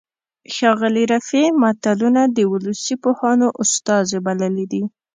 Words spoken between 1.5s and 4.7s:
متلونه د ولسي پوهانو استازي بللي